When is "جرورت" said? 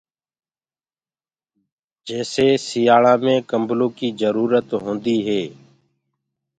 4.19-4.67